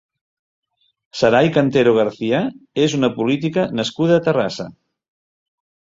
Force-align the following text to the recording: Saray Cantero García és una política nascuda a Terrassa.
Saray 1.19 1.49
Cantero 1.57 1.93
García 1.99 2.41
és 2.87 2.97
una 3.01 3.13
política 3.19 3.67
nascuda 3.81 4.19
a 4.21 4.25
Terrassa. 4.29 4.71